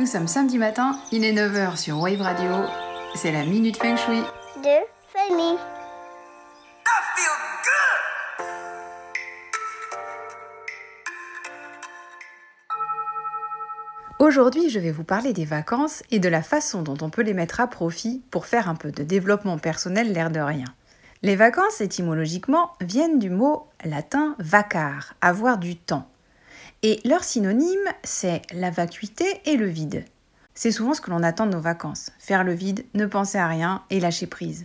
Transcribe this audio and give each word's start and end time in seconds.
Nous 0.00 0.06
sommes 0.06 0.28
samedi 0.28 0.56
matin, 0.56 0.98
il 1.12 1.26
est 1.26 1.34
9h 1.34 1.76
sur 1.76 2.00
Wave 2.00 2.22
Radio. 2.22 2.50
C'est 3.14 3.32
la 3.32 3.44
Minute 3.44 3.76
Feng 3.76 3.98
Shui. 3.98 4.22
de 4.64 4.78
Fanny. 5.12 5.58
Aujourd'hui, 14.18 14.70
je 14.70 14.78
vais 14.78 14.90
vous 14.90 15.04
parler 15.04 15.34
des 15.34 15.44
vacances 15.44 16.02
et 16.10 16.18
de 16.18 16.30
la 16.30 16.40
façon 16.40 16.80
dont 16.80 16.96
on 17.02 17.10
peut 17.10 17.20
les 17.20 17.34
mettre 17.34 17.60
à 17.60 17.66
profit 17.66 18.22
pour 18.30 18.46
faire 18.46 18.70
un 18.70 18.76
peu 18.76 18.90
de 18.90 19.02
développement 19.02 19.58
personnel 19.58 20.14
l'air 20.14 20.30
de 20.30 20.40
rien. 20.40 20.68
Les 21.20 21.36
vacances, 21.36 21.82
étymologiquement, 21.82 22.72
viennent 22.80 23.18
du 23.18 23.28
mot 23.28 23.68
latin 23.84 24.34
vacar, 24.38 25.12
avoir 25.20 25.58
du 25.58 25.76
temps. 25.76 26.09
Et 26.82 26.98
leur 27.04 27.24
synonyme, 27.24 27.90
c'est 28.04 28.40
la 28.54 28.70
vacuité 28.70 29.26
et 29.44 29.58
le 29.58 29.66
vide. 29.66 30.06
C'est 30.54 30.70
souvent 30.70 30.94
ce 30.94 31.02
que 31.02 31.10
l'on 31.10 31.22
attend 31.22 31.44
de 31.44 31.52
nos 31.52 31.60
vacances, 31.60 32.10
faire 32.18 32.42
le 32.42 32.54
vide, 32.54 32.86
ne 32.94 33.04
penser 33.04 33.36
à 33.36 33.48
rien 33.48 33.82
et 33.90 34.00
lâcher 34.00 34.26
prise. 34.26 34.64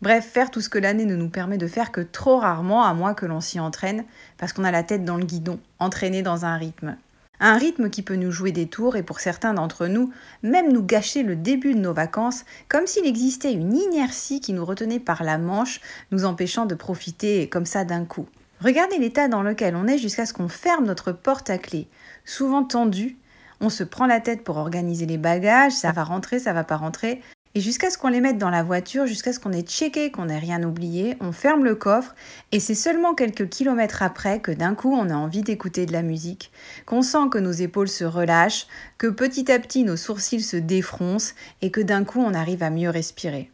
Bref, 0.00 0.24
faire 0.24 0.50
tout 0.50 0.62
ce 0.62 0.70
que 0.70 0.78
l'année 0.78 1.04
ne 1.04 1.14
nous 1.14 1.28
permet 1.28 1.58
de 1.58 1.66
faire 1.66 1.92
que 1.92 2.00
trop 2.00 2.38
rarement, 2.38 2.84
à 2.84 2.94
moins 2.94 3.12
que 3.12 3.26
l'on 3.26 3.42
s'y 3.42 3.60
entraîne, 3.60 4.04
parce 4.38 4.54
qu'on 4.54 4.64
a 4.64 4.70
la 4.70 4.82
tête 4.82 5.04
dans 5.04 5.18
le 5.18 5.26
guidon, 5.26 5.60
entraîné 5.78 6.22
dans 6.22 6.46
un 6.46 6.56
rythme. 6.56 6.96
Un 7.38 7.58
rythme 7.58 7.90
qui 7.90 8.00
peut 8.00 8.16
nous 8.16 8.30
jouer 8.30 8.52
des 8.52 8.66
tours 8.66 8.96
et 8.96 9.02
pour 9.02 9.20
certains 9.20 9.52
d'entre 9.52 9.88
nous, 9.88 10.10
même 10.42 10.72
nous 10.72 10.82
gâcher 10.82 11.22
le 11.22 11.36
début 11.36 11.74
de 11.74 11.80
nos 11.80 11.92
vacances, 11.92 12.46
comme 12.70 12.86
s'il 12.86 13.04
existait 13.04 13.52
une 13.52 13.76
inertie 13.76 14.40
qui 14.40 14.54
nous 14.54 14.64
retenait 14.64 15.00
par 15.00 15.22
la 15.22 15.36
manche, 15.36 15.82
nous 16.12 16.24
empêchant 16.24 16.64
de 16.64 16.74
profiter 16.74 17.50
comme 17.50 17.66
ça 17.66 17.84
d'un 17.84 18.06
coup. 18.06 18.26
Regardez 18.62 18.98
l'état 18.98 19.26
dans 19.26 19.42
lequel 19.42 19.74
on 19.74 19.88
est 19.88 19.98
jusqu'à 19.98 20.24
ce 20.24 20.32
qu'on 20.32 20.46
ferme 20.46 20.84
notre 20.84 21.10
porte 21.10 21.50
à 21.50 21.58
clé, 21.58 21.88
souvent 22.24 22.62
tendue. 22.62 23.16
On 23.60 23.70
se 23.70 23.82
prend 23.82 24.06
la 24.06 24.20
tête 24.20 24.44
pour 24.44 24.56
organiser 24.56 25.04
les 25.04 25.18
bagages, 25.18 25.72
ça 25.72 25.90
va 25.90 26.04
rentrer, 26.04 26.38
ça 26.38 26.52
va 26.52 26.62
pas 26.62 26.76
rentrer. 26.76 27.22
Et 27.56 27.60
jusqu'à 27.60 27.90
ce 27.90 27.98
qu'on 27.98 28.06
les 28.08 28.20
mette 28.20 28.38
dans 28.38 28.50
la 28.50 28.62
voiture, 28.62 29.06
jusqu'à 29.06 29.32
ce 29.32 29.40
qu'on 29.40 29.50
ait 29.50 29.62
checké 29.62 30.12
qu'on 30.12 30.26
n'ait 30.26 30.38
rien 30.38 30.62
oublié, 30.62 31.16
on 31.20 31.32
ferme 31.32 31.64
le 31.64 31.74
coffre 31.74 32.14
et 32.52 32.60
c'est 32.60 32.76
seulement 32.76 33.14
quelques 33.14 33.48
kilomètres 33.48 34.04
après 34.04 34.38
que 34.38 34.52
d'un 34.52 34.76
coup 34.76 34.94
on 34.94 35.10
a 35.10 35.14
envie 35.14 35.42
d'écouter 35.42 35.84
de 35.84 35.92
la 35.92 36.02
musique, 36.02 36.52
qu'on 36.86 37.02
sent 37.02 37.30
que 37.32 37.38
nos 37.38 37.50
épaules 37.50 37.88
se 37.88 38.04
relâchent, 38.04 38.68
que 38.96 39.08
petit 39.08 39.50
à 39.50 39.58
petit 39.58 39.82
nos 39.82 39.96
sourcils 39.96 40.40
se 40.40 40.56
défroncent 40.56 41.34
et 41.62 41.72
que 41.72 41.80
d'un 41.80 42.04
coup 42.04 42.20
on 42.20 42.32
arrive 42.32 42.62
à 42.62 42.70
mieux 42.70 42.90
respirer. 42.90 43.50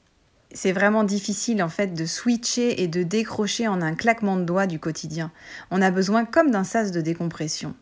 C'est 0.55 0.73
vraiment 0.73 1.05
difficile 1.05 1.63
en 1.63 1.69
fait 1.69 1.95
de 1.95 2.07
switcher 2.07 2.83
et 2.83 2.89
de 2.89 3.03
décrocher 3.03 3.69
en 3.69 3.83
un 3.83 3.95
claquement 3.95 4.37
de 4.37 4.45
doigts 4.45 4.67
du 4.67 4.79
quotidien. 4.79 5.31
On 5.71 5.83
a 5.83 5.91
besoin 5.91 6.25
comme 6.25 6.51
d'un 6.51 6.65
sas 6.65 6.91
de 6.91 7.01
décompression. 7.01 7.75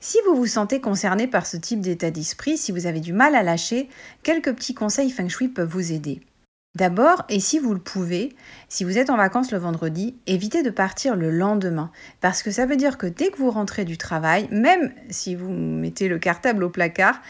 Si 0.00 0.18
vous 0.26 0.34
vous 0.34 0.46
sentez 0.46 0.80
concerné 0.80 1.26
par 1.26 1.46
ce 1.46 1.56
type 1.56 1.80
d'état 1.80 2.10
d'esprit, 2.10 2.56
si 2.56 2.72
vous 2.72 2.86
avez 2.86 3.00
du 3.00 3.12
mal 3.12 3.34
à 3.34 3.42
lâcher, 3.42 3.88
quelques 4.22 4.54
petits 4.54 4.74
conseils 4.74 5.10
feng 5.10 5.28
shui 5.28 5.48
peuvent 5.48 5.68
vous 5.68 5.92
aider. 5.92 6.20
D'abord, 6.76 7.22
et 7.28 7.38
si 7.38 7.60
vous 7.60 7.72
le 7.72 7.78
pouvez, 7.80 8.34
si 8.68 8.82
vous 8.82 8.98
êtes 8.98 9.08
en 9.08 9.16
vacances 9.16 9.52
le 9.52 9.58
vendredi, 9.58 10.16
évitez 10.26 10.64
de 10.64 10.70
partir 10.70 11.14
le 11.14 11.30
lendemain, 11.30 11.92
parce 12.20 12.42
que 12.42 12.50
ça 12.50 12.66
veut 12.66 12.76
dire 12.76 12.98
que 12.98 13.06
dès 13.06 13.30
que 13.30 13.38
vous 13.38 13.50
rentrez 13.50 13.84
du 13.84 13.96
travail, 13.96 14.48
même 14.50 14.92
si 15.08 15.36
vous 15.36 15.50
mettez 15.50 16.08
le 16.08 16.18
cartable 16.18 16.64
au 16.64 16.70
placard, 16.70 17.20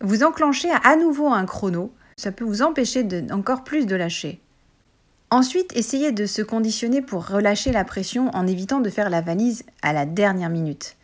vous 0.00 0.24
enclenchez 0.24 0.70
à 0.82 0.96
nouveau 0.96 1.28
un 1.28 1.46
chrono, 1.46 1.94
ça 2.18 2.32
peut 2.32 2.44
vous 2.44 2.60
empêcher 2.60 3.04
de, 3.04 3.32
encore 3.32 3.64
plus 3.64 3.86
de 3.86 3.96
lâcher. 3.96 4.40
Ensuite, 5.30 5.74
essayez 5.76 6.10
de 6.10 6.26
se 6.26 6.42
conditionner 6.42 7.00
pour 7.00 7.26
relâcher 7.26 7.70
la 7.70 7.84
pression 7.84 8.28
en 8.34 8.46
évitant 8.46 8.80
de 8.80 8.90
faire 8.90 9.08
la 9.08 9.20
valise 9.20 9.62
à 9.82 9.92
la 9.92 10.04
dernière 10.04 10.50
minute. 10.50 10.96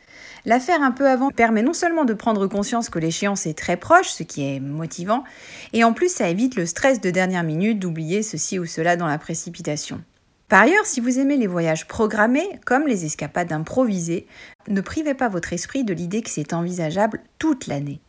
La 0.45 0.61
faire 0.61 0.83
un 0.83 0.91
peu 0.91 1.09
avant 1.09 1.31
permet 1.31 1.63
non 1.63 1.73
seulement 1.73 2.05
de 2.05 2.15
prendre 2.15 2.47
conscience 2.47 2.91
que 2.91 2.99
l'échéance 2.99 3.47
est 3.47 3.57
très 3.57 3.77
proche, 3.77 4.09
ce 4.09 4.25
qui 4.25 4.45
est 4.45 4.61
motivant, 4.61 5.25
et 5.73 5.85
en 5.85 5.93
plus 5.93 6.13
ça 6.13 6.29
évite 6.29 6.57
le 6.57 6.67
stress 6.67 7.01
de 7.01 7.11
dernière 7.11 7.45
minute 7.45 7.79
d'oublier 7.79 8.23
ceci 8.23 8.59
ou 8.59 8.67
cela 8.67 8.97
dans 8.97 9.07
la 9.07 9.19
précipitation. 9.19 10.03
Par 10.49 10.63
ailleurs, 10.63 10.85
si 10.85 11.01
vous 11.01 11.19
aimez 11.19 11.37
les 11.37 11.47
voyages 11.47 11.87
programmés, 11.87 12.49
comme 12.67 12.87
les 12.87 13.07
escapades 13.07 13.53
improvisées, 13.53 14.27
ne 14.69 14.81
privez 14.81 15.15
pas 15.15 15.29
votre 15.29 15.53
esprit 15.53 15.85
de 15.85 15.95
l'idée 15.95 16.23
que 16.23 16.31
c'est 16.31 16.53
envisageable 16.53 17.23
toute 17.39 17.67
l'année. 17.67 18.01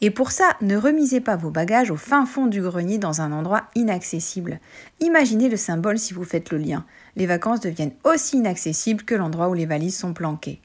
Et 0.00 0.10
pour 0.10 0.30
ça, 0.30 0.50
ne 0.60 0.76
remisez 0.76 1.20
pas 1.20 1.36
vos 1.36 1.50
bagages 1.50 1.90
au 1.90 1.96
fin 1.96 2.26
fond 2.26 2.46
du 2.46 2.60
grenier 2.60 2.98
dans 2.98 3.20
un 3.20 3.32
endroit 3.32 3.64
inaccessible. 3.74 4.60
Imaginez 5.00 5.48
le 5.48 5.56
symbole 5.56 5.98
si 5.98 6.14
vous 6.14 6.24
faites 6.24 6.50
le 6.50 6.58
lien. 6.58 6.84
Les 7.16 7.26
vacances 7.26 7.60
deviennent 7.60 7.94
aussi 8.04 8.38
inaccessibles 8.38 9.04
que 9.04 9.14
l'endroit 9.14 9.48
où 9.48 9.54
les 9.54 9.66
valises 9.66 9.96
sont 9.96 10.14
planquées. 10.14 10.60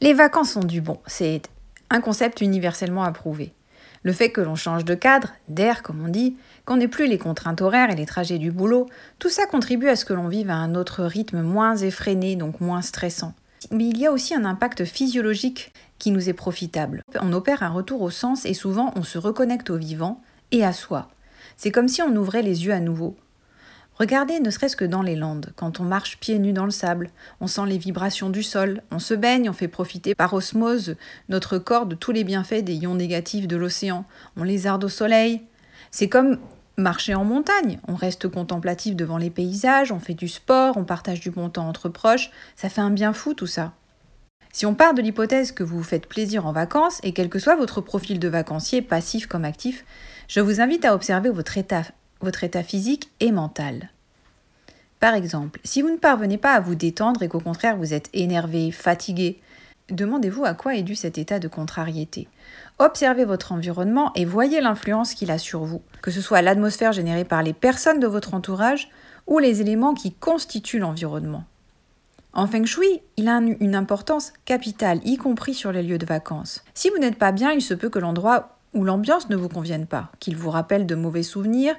Les 0.00 0.12
vacances 0.12 0.52
sont 0.52 0.60
du 0.60 0.80
bon, 0.80 0.98
c'est 1.06 1.42
un 1.88 2.00
concept 2.00 2.42
universellement 2.42 3.04
approuvé. 3.04 3.54
Le 4.02 4.12
fait 4.12 4.30
que 4.30 4.40
l'on 4.40 4.54
change 4.54 4.84
de 4.84 4.94
cadre, 4.94 5.32
d'air 5.48 5.82
comme 5.82 6.04
on 6.04 6.08
dit, 6.08 6.36
qu'on 6.64 6.76
n'ait 6.76 6.86
plus 6.86 7.06
les 7.06 7.18
contraintes 7.18 7.62
horaires 7.62 7.90
et 7.90 7.96
les 7.96 8.06
trajets 8.06 8.38
du 8.38 8.52
boulot, 8.52 8.86
tout 9.18 9.30
ça 9.30 9.46
contribue 9.46 9.88
à 9.88 9.96
ce 9.96 10.04
que 10.04 10.12
l'on 10.12 10.28
vive 10.28 10.50
à 10.50 10.56
un 10.56 10.74
autre 10.74 11.02
rythme 11.02 11.42
moins 11.42 11.76
effréné, 11.76 12.36
donc 12.36 12.60
moins 12.60 12.82
stressant. 12.82 13.34
Mais 13.70 13.88
il 13.88 13.98
y 13.98 14.06
a 14.06 14.12
aussi 14.12 14.34
un 14.34 14.44
impact 14.44 14.84
physiologique 14.84 15.72
qui 15.98 16.10
nous 16.10 16.28
est 16.28 16.34
profitable. 16.34 17.02
On 17.20 17.32
opère 17.32 17.62
un 17.62 17.70
retour 17.70 18.02
au 18.02 18.10
sens 18.10 18.44
et 18.44 18.54
souvent 18.54 18.92
on 18.96 19.02
se 19.02 19.18
reconnecte 19.18 19.70
au 19.70 19.76
vivant 19.76 20.22
et 20.52 20.64
à 20.64 20.72
soi. 20.72 21.08
C'est 21.56 21.70
comme 21.70 21.88
si 21.88 22.02
on 22.02 22.14
ouvrait 22.16 22.42
les 22.42 22.64
yeux 22.64 22.72
à 22.72 22.80
nouveau. 22.80 23.16
Regardez 23.98 24.40
ne 24.40 24.50
serait-ce 24.50 24.76
que 24.76 24.84
dans 24.84 25.00
les 25.00 25.16
landes, 25.16 25.54
quand 25.56 25.80
on 25.80 25.84
marche 25.84 26.18
pieds 26.18 26.38
nus 26.38 26.52
dans 26.52 26.66
le 26.66 26.70
sable, 26.70 27.08
on 27.40 27.46
sent 27.46 27.64
les 27.66 27.78
vibrations 27.78 28.28
du 28.28 28.42
sol, 28.42 28.82
on 28.90 28.98
se 28.98 29.14
baigne, 29.14 29.48
on 29.48 29.54
fait 29.54 29.68
profiter 29.68 30.14
par 30.14 30.34
osmose 30.34 30.96
notre 31.30 31.56
corps 31.56 31.86
de 31.86 31.94
tous 31.94 32.12
les 32.12 32.22
bienfaits 32.22 32.62
des 32.62 32.74
ions 32.74 32.94
négatifs 32.94 33.48
de 33.48 33.56
l'océan, 33.56 34.04
on 34.36 34.42
les 34.42 34.66
arde 34.66 34.84
au 34.84 34.90
soleil. 34.90 35.42
C'est 35.90 36.10
comme 36.10 36.38
marcher 36.76 37.14
en 37.14 37.24
montagne, 37.24 37.78
on 37.88 37.94
reste 37.94 38.28
contemplatif 38.28 38.96
devant 38.96 39.18
les 39.18 39.30
paysages, 39.30 39.92
on 39.92 39.98
fait 39.98 40.14
du 40.14 40.28
sport, 40.28 40.76
on 40.76 40.84
partage 40.84 41.20
du 41.20 41.30
bon 41.30 41.48
temps 41.48 41.68
entre 41.68 41.88
proches, 41.88 42.30
ça 42.54 42.68
fait 42.68 42.80
un 42.80 42.90
bien 42.90 43.12
fou 43.12 43.34
tout 43.34 43.46
ça. 43.46 43.72
Si 44.52 44.64
on 44.64 44.74
part 44.74 44.94
de 44.94 45.02
l'hypothèse 45.02 45.52
que 45.52 45.62
vous 45.62 45.78
vous 45.78 45.82
faites 45.82 46.08
plaisir 46.08 46.46
en 46.46 46.52
vacances, 46.52 47.00
et 47.02 47.12
quel 47.12 47.28
que 47.28 47.38
soit 47.38 47.56
votre 47.56 47.80
profil 47.80 48.18
de 48.18 48.28
vacancier, 48.28 48.80
passif 48.80 49.26
comme 49.26 49.44
actif, 49.44 49.84
je 50.28 50.40
vous 50.40 50.60
invite 50.60 50.84
à 50.84 50.94
observer 50.94 51.30
votre 51.30 51.58
état 51.58 52.62
physique 52.62 53.10
et 53.20 53.32
mental. 53.32 53.90
Par 54.98 55.14
exemple, 55.14 55.60
si 55.62 55.82
vous 55.82 55.90
ne 55.90 55.98
parvenez 55.98 56.38
pas 56.38 56.54
à 56.54 56.60
vous 56.60 56.74
détendre 56.74 57.22
et 57.22 57.28
qu'au 57.28 57.40
contraire 57.40 57.76
vous 57.76 57.92
êtes 57.92 58.08
énervé, 58.14 58.70
fatigué, 58.70 59.40
demandez-vous 59.90 60.44
à 60.44 60.54
quoi 60.54 60.74
est 60.74 60.82
dû 60.82 60.94
cet 60.94 61.18
état 61.18 61.38
de 61.38 61.48
contrariété. 61.48 62.28
Observez 62.78 63.24
votre 63.24 63.52
environnement 63.52 64.12
et 64.14 64.24
voyez 64.24 64.60
l'influence 64.60 65.14
qu'il 65.14 65.30
a 65.30 65.38
sur 65.38 65.64
vous, 65.64 65.82
que 66.02 66.10
ce 66.10 66.20
soit 66.20 66.42
l'atmosphère 66.42 66.92
générée 66.92 67.24
par 67.24 67.42
les 67.42 67.52
personnes 67.52 68.00
de 68.00 68.06
votre 68.06 68.34
entourage 68.34 68.90
ou 69.26 69.38
les 69.38 69.60
éléments 69.60 69.94
qui 69.94 70.12
constituent 70.12 70.78
l'environnement. 70.78 71.44
En 72.32 72.46
feng 72.46 72.66
shui, 72.66 73.00
il 73.16 73.28
a 73.28 73.38
une 73.38 73.74
importance 73.74 74.34
capitale, 74.44 75.00
y 75.04 75.16
compris 75.16 75.54
sur 75.54 75.72
les 75.72 75.82
lieux 75.82 75.96
de 75.96 76.04
vacances. 76.04 76.62
Si 76.74 76.90
vous 76.90 76.98
n'êtes 76.98 77.18
pas 77.18 77.32
bien, 77.32 77.52
il 77.52 77.62
se 77.62 77.72
peut 77.72 77.88
que 77.88 77.98
l'endroit 77.98 78.58
ou 78.74 78.84
l'ambiance 78.84 79.30
ne 79.30 79.36
vous 79.36 79.48
convienne 79.48 79.86
pas, 79.86 80.12
qu'il 80.20 80.36
vous 80.36 80.50
rappelle 80.50 80.84
de 80.84 80.94
mauvais 80.94 81.22
souvenirs, 81.22 81.74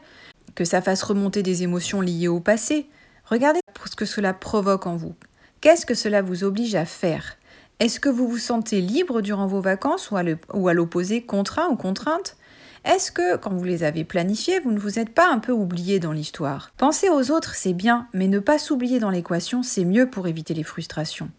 que 0.55 0.65
ça 0.65 0.81
fasse 0.81 1.03
remonter 1.03 1.43
des 1.43 1.61
émotions 1.61 2.01
liées 2.01 2.27
au 2.27 2.39
passé. 2.39 2.89
Regardez 3.25 3.59
ce 3.85 3.95
que 3.95 4.05
cela 4.05 4.33
provoque 4.33 4.87
en 4.87 4.95
vous. 4.95 5.13
Qu'est-ce 5.61 5.85
que 5.85 5.93
cela 5.93 6.23
vous 6.23 6.43
oblige 6.43 6.73
à 6.73 6.85
faire? 6.85 7.36
Est-ce 7.79 7.99
que 7.99 8.09
vous 8.09 8.27
vous 8.27 8.39
sentez 8.39 8.81
libre 8.81 9.21
durant 9.21 9.45
vos 9.45 9.61
vacances 9.61 10.09
ou 10.09 10.67
à 10.67 10.73
l'opposé 10.73 11.21
contraint 11.21 11.67
ou 11.69 11.75
contrainte? 11.75 12.35
Est-ce 12.83 13.11
que, 13.11 13.37
quand 13.37 13.53
vous 13.53 13.65
les 13.65 13.83
avez 13.83 14.03
planifiées, 14.03 14.59
vous 14.59 14.71
ne 14.71 14.79
vous 14.79 14.97
êtes 14.97 15.11
pas 15.11 15.29
un 15.29 15.37
peu 15.37 15.51
oublié 15.51 15.99
dans 15.99 16.11
l'histoire? 16.11 16.71
Penser 16.77 17.09
aux 17.09 17.29
autres, 17.29 17.53
c'est 17.53 17.73
bien, 17.73 18.07
mais 18.13 18.27
ne 18.27 18.39
pas 18.39 18.57
s'oublier 18.57 18.97
dans 18.97 19.11
l'équation, 19.11 19.61
c'est 19.61 19.85
mieux 19.85 20.09
pour 20.09 20.27
éviter 20.27 20.55
les 20.55 20.63
frustrations. 20.63 21.29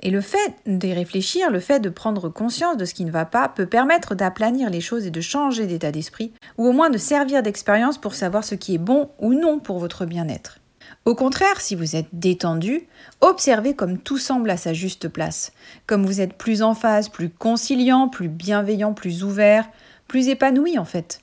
Et 0.00 0.10
le 0.10 0.20
fait 0.20 0.54
d'y 0.66 0.92
réfléchir, 0.92 1.50
le 1.50 1.60
fait 1.60 1.80
de 1.80 1.88
prendre 1.88 2.28
conscience 2.28 2.76
de 2.76 2.84
ce 2.84 2.92
qui 2.92 3.06
ne 3.06 3.10
va 3.10 3.24
pas, 3.24 3.48
peut 3.48 3.66
permettre 3.66 4.14
d'aplanir 4.14 4.68
les 4.68 4.82
choses 4.82 5.06
et 5.06 5.10
de 5.10 5.20
changer 5.22 5.66
d'état 5.66 5.92
d'esprit, 5.92 6.34
ou 6.58 6.66
au 6.66 6.72
moins 6.72 6.90
de 6.90 6.98
servir 6.98 7.42
d'expérience 7.42 7.96
pour 7.96 8.14
savoir 8.14 8.44
ce 8.44 8.54
qui 8.54 8.74
est 8.74 8.78
bon 8.78 9.08
ou 9.18 9.32
non 9.32 9.60
pour 9.60 9.78
votre 9.78 10.04
bien-être. 10.04 10.58
Au 11.04 11.14
contraire, 11.14 11.60
si 11.60 11.74
vous 11.74 11.96
êtes 11.96 12.08
détendu, 12.12 12.86
observez 13.20 13.74
comme 13.74 13.98
tout 13.98 14.18
semble 14.18 14.50
à 14.50 14.56
sa 14.56 14.72
juste 14.72 15.08
place, 15.08 15.52
comme 15.86 16.06
vous 16.06 16.20
êtes 16.20 16.34
plus 16.34 16.62
en 16.62 16.74
phase, 16.74 17.08
plus 17.08 17.28
conciliant, 17.28 18.08
plus 18.08 18.28
bienveillant, 18.28 18.94
plus 18.94 19.24
ouvert, 19.24 19.68
plus 20.06 20.28
épanoui 20.28 20.78
en 20.78 20.84
fait 20.84 21.20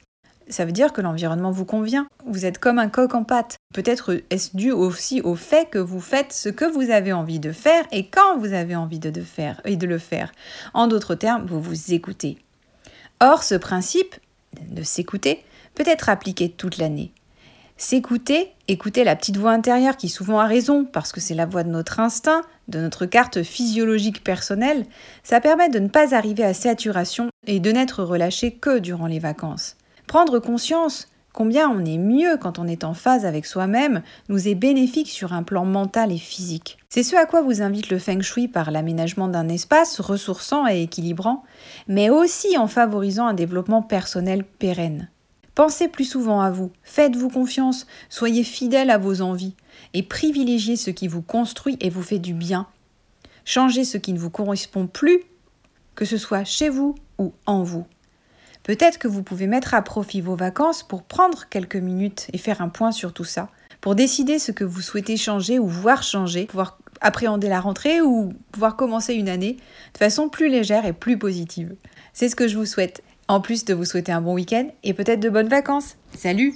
ça 0.50 0.66
veut 0.66 0.72
dire 0.72 0.94
que 0.94 1.02
l'environnement 1.02 1.52
vous 1.52 1.66
convient. 1.66 2.08
Vous 2.26 2.46
êtes 2.46 2.58
comme 2.58 2.80
un 2.80 2.90
coq 2.90 3.14
en 3.14 3.24
pâte. 3.24 3.58
Peut-être 3.74 4.22
est-ce 4.30 4.56
dû 4.58 4.72
aussi 4.72 5.22
au 5.22 5.36
fait 5.36 5.70
que 5.70 5.78
vous 5.78 6.02
faites 6.02 6.34
ce 6.34 6.50
que 6.50 6.66
vous 6.66 6.90
avez 6.90 7.14
envie 7.14 7.40
de 7.40 7.52
faire 7.52 7.86
et 7.92 8.08
quand 8.08 8.38
vous 8.38 8.54
avez 8.54 8.76
envie 8.76 9.00
de, 9.00 9.22
faire 9.22 9.62
et 9.64 9.76
de 9.76 9.88
le 9.88 10.00
faire. 10.00 10.32
En 10.74 10.88
d'autres 10.88 11.16
termes, 11.16 11.46
vous 11.46 11.62
vous 11.62 11.94
écoutez. 11.94 12.38
Or, 13.20 13.44
ce 13.44 13.56
principe 13.56 14.16
de 14.68 14.84
s'écouter 14.84 15.44
peut 15.76 15.84
être 15.86 16.10
appliqué 16.10 16.50
toute 16.50 16.78
l'année. 16.78 17.12
S'écouter, 17.82 18.52
écouter 18.68 19.06
la 19.06 19.16
petite 19.16 19.38
voix 19.38 19.52
intérieure 19.52 19.96
qui 19.96 20.10
souvent 20.10 20.42
a 20.42 20.48
raison 20.48 20.84
parce 20.84 21.14
que 21.14 21.22
c'est 21.22 21.34
la 21.34 21.46
voix 21.46 21.64
de 21.64 21.70
notre 21.70 22.02
instinct, 22.02 22.42
de 22.68 22.82
notre 22.82 23.06
carte 23.06 23.42
physiologique 23.42 24.22
personnelle, 24.22 24.86
ça 25.24 25.40
permet 25.40 25.70
de 25.70 25.80
ne 25.80 25.88
pas 25.88 26.14
arriver 26.14 26.44
à 26.44 26.54
saturation 26.54 27.30
et 27.48 27.62
de 27.62 27.72
n'être 27.72 28.04
relâché 28.04 28.52
que 28.52 28.80
durant 28.80 29.08
les 29.08 29.20
vacances. 29.20 29.78
Prendre 30.08 30.40
conscience 30.40 31.08
combien 31.32 31.70
on 31.70 31.86
est 31.86 31.98
mieux 31.98 32.36
quand 32.36 32.60
on 32.60 32.68
est 32.68 32.84
en 32.84 32.94
phase 32.94 33.26
avec 33.26 33.46
soi-même 33.46 34.02
nous 34.28 34.50
est 34.50 34.56
bénéfique 34.56 35.10
sur 35.10 35.32
un 35.32 35.44
plan 35.44 35.64
mental 35.64 36.12
et 36.12 36.18
physique. 36.18 36.80
C'est 36.90 37.04
ce 37.04 37.16
à 37.16 37.26
quoi 37.26 37.42
vous 37.42 37.62
invite 37.62 37.90
le 37.90 37.98
feng 37.98 38.20
shui 38.20 38.50
par 38.50 38.72
l'aménagement 38.72 39.30
d'un 39.30 39.48
espace 39.48 40.02
ressourçant 40.02 40.68
et 40.68 40.82
équilibrant, 40.82 41.46
mais 41.88 42.10
aussi 42.10 42.58
en 42.58 42.68
favorisant 42.68 43.28
un 43.28 43.34
développement 43.34 43.82
personnel 43.82 44.44
pérenne. 44.44 45.08
Pensez 45.60 45.90
plus 45.90 46.06
souvent 46.06 46.40
à 46.40 46.52
vous, 46.52 46.72
faites-vous 46.84 47.28
confiance, 47.28 47.86
soyez 48.08 48.46
fidèle 48.46 48.90
à 48.90 48.98
vos 48.98 49.20
envies 49.20 49.56
et 49.94 50.04
privilégiez 50.04 50.78
ce 50.78 50.90
qui 50.90 51.10
vous 51.10 51.22
construit 51.22 51.76
et 51.82 51.90
vous 51.90 52.02
fait 52.02 52.18
du 52.18 52.34
bien. 52.34 52.66
Changez 53.44 53.84
ce 53.84 53.98
qui 53.98 54.14
ne 54.14 54.20
vous 54.20 54.30
correspond 54.30 54.88
plus, 54.88 55.20
que 55.96 56.06
ce 56.06 56.16
soit 56.16 56.46
chez 56.46 56.70
vous 56.70 56.96
ou 57.18 57.34
en 57.46 57.64
vous. 57.64 57.86
Peut-être 58.64 59.00
que 59.00 59.10
vous 59.10 59.22
pouvez 59.22 59.48
mettre 59.48 59.74
à 59.74 59.82
profit 59.82 60.22
vos 60.22 60.38
vacances 60.38 60.82
pour 60.82 61.04
prendre 61.04 61.50
quelques 61.50 61.76
minutes 61.76 62.28
et 62.32 62.38
faire 62.38 62.62
un 62.62 62.70
point 62.70 62.94
sur 62.94 63.12
tout 63.12 63.26
ça, 63.26 63.50
pour 63.82 63.96
décider 63.96 64.40
ce 64.40 64.54
que 64.54 64.64
vous 64.64 64.80
souhaitez 64.80 65.18
changer 65.18 65.60
ou 65.60 65.68
voir 65.68 66.04
changer, 66.04 66.46
pouvoir 66.46 66.78
appréhender 67.02 67.50
la 67.50 67.60
rentrée 67.60 68.00
ou 68.00 68.32
pouvoir 68.54 68.78
commencer 68.78 69.14
une 69.14 69.28
année 69.28 69.58
de 69.94 69.98
façon 69.98 70.30
plus 70.30 70.48
légère 70.48 70.86
et 70.86 70.94
plus 70.94 71.18
positive. 71.18 71.76
C'est 72.14 72.30
ce 72.30 72.38
que 72.38 72.48
je 72.48 72.58
vous 72.58 72.66
souhaite 72.66 73.04
en 73.30 73.40
plus 73.40 73.64
de 73.64 73.74
vous 73.74 73.86
souhaiter 73.86 74.12
un 74.12 74.20
bon 74.20 74.34
week-end 74.34 74.68
et 74.84 74.94
peut-être 74.94 75.22
de 75.22 75.30
bonnes 75.30 75.48
vacances. 75.48 75.96
Salut 76.18 76.56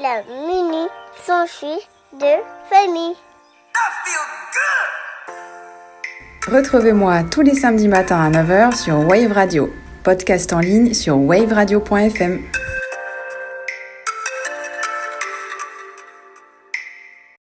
La 0.00 0.22
mini 0.46 0.86
s'enfuit 1.26 1.86
de 2.18 2.34
famille. 2.70 3.14
Retrouvez-moi 6.48 7.24
tous 7.24 7.42
les 7.42 7.56
samedis 7.56 7.88
matins 7.88 8.20
à 8.20 8.30
9h 8.30 8.76
sur 8.76 9.00
Wave 9.00 9.32
Radio, 9.32 9.68
podcast 10.04 10.52
en 10.52 10.60
ligne 10.60 10.94
sur 10.94 11.18
waveradio.fm. 11.18 12.40